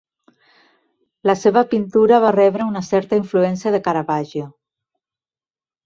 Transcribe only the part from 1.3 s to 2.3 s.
La seva pintura